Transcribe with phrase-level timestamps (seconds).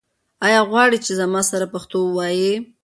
[0.45, 2.53] آیا غواړې چې زما سره پښتو ووایې؟